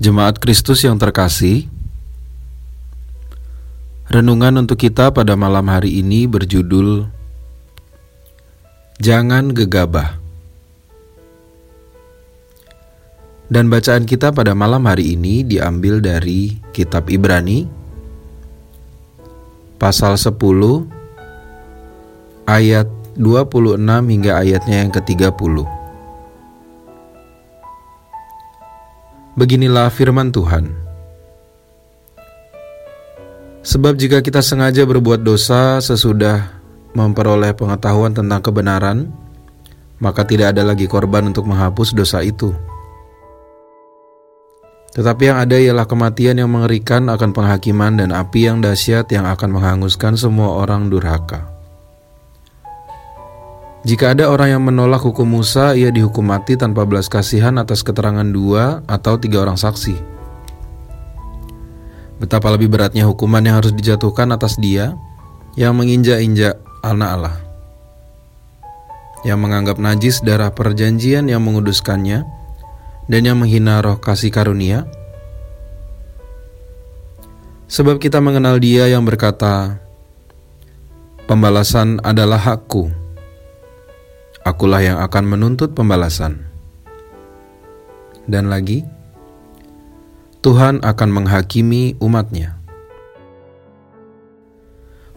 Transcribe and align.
Jemaat 0.00 0.40
Kristus 0.40 0.80
yang 0.80 0.96
terkasih, 0.96 1.68
renungan 4.08 4.64
untuk 4.64 4.80
kita 4.80 5.12
pada 5.12 5.36
malam 5.36 5.68
hari 5.68 6.00
ini 6.00 6.24
berjudul 6.24 7.04
Jangan 8.96 9.52
Gegabah. 9.52 10.16
Dan 13.52 13.68
bacaan 13.68 14.08
kita 14.08 14.32
pada 14.32 14.56
malam 14.56 14.88
hari 14.88 15.20
ini 15.20 15.44
diambil 15.44 16.00
dari 16.00 16.56
kitab 16.72 17.12
Ibrani 17.12 17.68
pasal 19.76 20.16
10 20.16 20.32
ayat 22.48 22.88
26 23.20 23.84
hingga 23.84 24.32
ayatnya 24.40 24.76
yang 24.80 24.92
ke-30. 24.96 25.79
Beginilah 29.38 29.94
firman 29.94 30.34
Tuhan. 30.34 30.74
Sebab 33.60 33.94
jika 33.94 34.24
kita 34.24 34.42
sengaja 34.42 34.82
berbuat 34.82 35.22
dosa 35.22 35.78
sesudah 35.78 36.50
memperoleh 36.96 37.54
pengetahuan 37.54 38.10
tentang 38.10 38.42
kebenaran, 38.42 39.12
maka 40.02 40.26
tidak 40.26 40.56
ada 40.56 40.66
lagi 40.66 40.90
korban 40.90 41.30
untuk 41.30 41.46
menghapus 41.46 41.94
dosa 41.94 42.24
itu. 42.24 42.50
Tetapi 44.90 45.22
yang 45.30 45.38
ada 45.38 45.54
ialah 45.54 45.86
kematian 45.86 46.42
yang 46.42 46.50
mengerikan 46.50 47.06
akan 47.06 47.30
penghakiman 47.30 48.02
dan 48.02 48.10
api 48.10 48.50
yang 48.50 48.58
dahsyat 48.58 49.06
yang 49.14 49.28
akan 49.30 49.54
menghanguskan 49.54 50.18
semua 50.18 50.58
orang 50.58 50.90
durhaka. 50.90 51.49
Jika 53.80 54.12
ada 54.12 54.28
orang 54.28 54.60
yang 54.60 54.62
menolak 54.62 55.00
hukum 55.00 55.24
Musa, 55.24 55.72
ia 55.72 55.88
dihukum 55.88 56.28
mati 56.28 56.52
tanpa 56.52 56.84
belas 56.84 57.08
kasihan 57.08 57.56
atas 57.56 57.80
keterangan 57.80 58.28
dua 58.28 58.84
atau 58.84 59.16
tiga 59.16 59.40
orang 59.40 59.56
saksi. 59.56 59.96
Betapa 62.20 62.52
lebih 62.52 62.68
beratnya 62.68 63.08
hukuman 63.08 63.40
yang 63.40 63.56
harus 63.56 63.72
dijatuhkan 63.72 64.28
atas 64.36 64.60
dia 64.60 64.92
yang 65.56 65.72
menginjak-injak 65.80 66.60
anak 66.84 67.08
Allah, 67.08 67.36
yang 69.24 69.40
menganggap 69.40 69.80
najis 69.80 70.20
darah 70.20 70.52
perjanjian 70.52 71.32
yang 71.32 71.40
menguduskannya, 71.40 72.28
dan 73.08 73.20
yang 73.24 73.40
menghina 73.40 73.80
roh 73.80 73.96
kasih 73.96 74.28
karunia? 74.28 74.84
Sebab 77.72 77.96
kita 77.96 78.20
mengenal 78.20 78.60
dia 78.60 78.92
yang 78.92 79.08
berkata, 79.08 79.80
Pembalasan 81.24 82.02
adalah 82.04 82.42
hakku, 82.42 82.99
akulah 84.44 84.80
yang 84.80 84.98
akan 85.04 85.24
menuntut 85.28 85.76
pembalasan. 85.76 86.48
Dan 88.24 88.48
lagi, 88.48 88.86
Tuhan 90.40 90.80
akan 90.80 91.08
menghakimi 91.12 92.00
umatnya. 92.00 92.56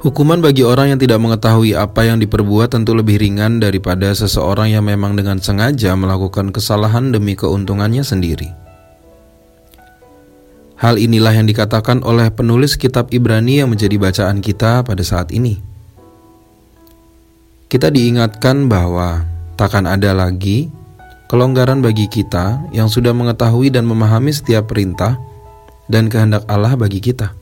Hukuman 0.04 0.44
bagi 0.44 0.68
orang 0.68 0.92
yang 0.92 1.00
tidak 1.00 1.16
mengetahui 1.24 1.80
apa 1.80 2.04
yang 2.04 2.20
diperbuat 2.20 2.76
tentu 2.76 2.92
lebih 2.92 3.24
ringan 3.24 3.64
daripada 3.64 4.12
seseorang 4.12 4.76
yang 4.76 4.84
memang 4.84 5.16
dengan 5.16 5.40
sengaja 5.40 5.96
melakukan 5.96 6.52
kesalahan 6.52 7.16
demi 7.16 7.40
keuntungannya 7.40 8.04
sendiri. 8.04 8.52
Hal 10.76 11.00
inilah 11.00 11.40
yang 11.40 11.48
dikatakan 11.48 12.04
oleh 12.04 12.28
penulis 12.36 12.76
kitab 12.76 13.16
Ibrani 13.16 13.64
yang 13.64 13.72
menjadi 13.72 13.96
bacaan 13.96 14.44
kita 14.44 14.84
pada 14.84 15.00
saat 15.00 15.32
ini. 15.32 15.73
Kita 17.74 17.90
diingatkan 17.90 18.70
bahwa 18.70 19.26
takkan 19.58 19.90
ada 19.90 20.14
lagi 20.14 20.70
kelonggaran 21.26 21.82
bagi 21.82 22.06
kita 22.06 22.70
yang 22.70 22.86
sudah 22.86 23.17
mengetahui 23.17 23.73
dan 23.73 23.89
memahami 23.89 24.30
setiap 24.30 24.70
perintah 24.70 25.17
dan 25.89 26.06
kehendak 26.06 26.45
Allah 26.45 26.78
bagi 26.78 27.02
kita. 27.02 27.33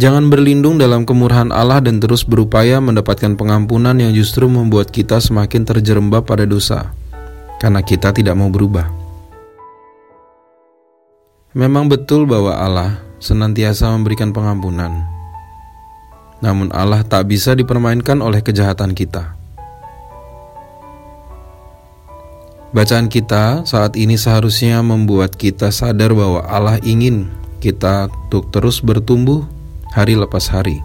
Jangan 0.00 0.32
berlindung 0.32 0.80
dalam 0.80 1.04
kemurahan 1.04 1.52
Allah 1.52 1.84
dan 1.84 2.00
terus 2.00 2.24
berupaya 2.24 2.80
mendapatkan 2.80 3.36
pengampunan 3.36 4.00
yang 4.00 4.16
justru 4.16 4.48
membuat 4.48 4.88
kita 4.88 5.20
semakin 5.20 5.68
terjerembab 5.68 6.24
pada 6.24 6.48
dosa, 6.48 6.88
karena 7.60 7.84
kita 7.84 8.16
tidak 8.16 8.32
mau 8.32 8.48
berubah. 8.48 8.88
Memang 11.52 11.92
betul 11.92 12.24
bahwa 12.24 12.56
Allah 12.56 12.96
senantiasa 13.20 13.92
memberikan 13.92 14.32
pengampunan, 14.32 15.04
namun 16.44 16.68
Allah 16.76 17.00
tak 17.00 17.32
bisa 17.32 17.56
dipermainkan 17.56 18.20
oleh 18.20 18.44
kejahatan 18.44 18.92
kita. 18.92 19.32
Bacaan 22.76 23.08
kita 23.08 23.64
saat 23.64 23.96
ini 23.96 24.20
seharusnya 24.20 24.82
membuat 24.84 25.38
kita 25.40 25.72
sadar 25.72 26.12
bahwa 26.12 26.44
Allah 26.44 26.76
ingin 26.84 27.30
kita 27.62 28.12
untuk 28.28 28.52
terus 28.52 28.84
bertumbuh 28.84 29.46
hari 29.94 30.18
lepas 30.18 30.50
hari. 30.52 30.82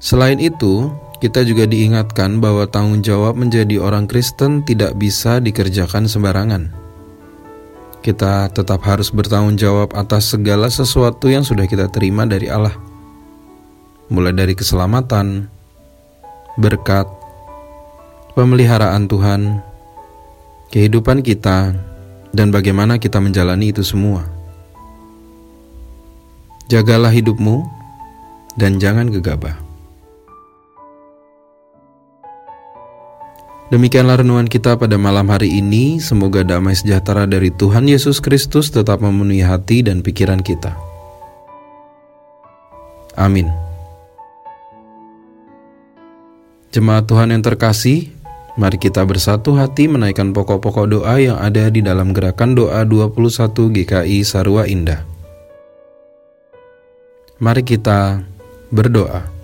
Selain 0.00 0.36
itu, 0.36 0.92
kita 1.20 1.44
juga 1.44 1.68
diingatkan 1.68 2.40
bahwa 2.40 2.64
tanggung 2.68 3.04
jawab 3.04 3.36
menjadi 3.36 3.76
orang 3.80 4.08
Kristen 4.08 4.64
tidak 4.64 4.96
bisa 4.96 5.40
dikerjakan 5.40 6.08
sembarangan. 6.08 6.89
Kita 8.00 8.48
tetap 8.48 8.80
harus 8.88 9.12
bertanggung 9.12 9.60
jawab 9.60 9.92
atas 9.92 10.32
segala 10.32 10.72
sesuatu 10.72 11.28
yang 11.28 11.44
sudah 11.44 11.68
kita 11.68 11.92
terima 11.92 12.24
dari 12.24 12.48
Allah, 12.48 12.72
mulai 14.08 14.32
dari 14.32 14.56
keselamatan, 14.56 15.52
berkat, 16.56 17.04
pemeliharaan 18.32 19.04
Tuhan, 19.04 19.60
kehidupan 20.72 21.20
kita, 21.20 21.76
dan 22.32 22.48
bagaimana 22.48 22.96
kita 22.96 23.20
menjalani 23.20 23.68
itu 23.68 23.84
semua. 23.84 24.24
Jagalah 26.72 27.12
hidupmu 27.12 27.66
dan 28.56 28.80
jangan 28.80 29.12
gegabah. 29.12 29.69
Demikianlah 33.70 34.18
renungan 34.26 34.50
kita 34.50 34.74
pada 34.74 34.98
malam 34.98 35.30
hari 35.30 35.62
ini. 35.62 36.02
Semoga 36.02 36.42
damai 36.42 36.74
sejahtera 36.74 37.22
dari 37.22 37.54
Tuhan 37.54 37.86
Yesus 37.86 38.18
Kristus 38.18 38.66
tetap 38.66 38.98
memenuhi 38.98 39.46
hati 39.46 39.86
dan 39.86 40.02
pikiran 40.02 40.42
kita. 40.42 40.74
Amin. 43.14 43.46
Jemaat 46.74 47.06
Tuhan 47.06 47.30
yang 47.30 47.46
terkasih, 47.46 48.10
mari 48.58 48.74
kita 48.74 49.06
bersatu 49.06 49.54
hati 49.54 49.86
menaikkan 49.86 50.34
pokok-pokok 50.34 50.86
doa 50.90 51.14
yang 51.22 51.38
ada 51.38 51.70
di 51.70 51.78
dalam 51.78 52.10
gerakan 52.10 52.58
doa 52.58 52.82
21 52.82 53.54
GKI 53.54 54.18
Sarua 54.26 54.66
Indah. 54.66 55.06
Mari 57.38 57.62
kita 57.62 58.26
berdoa. 58.74 59.39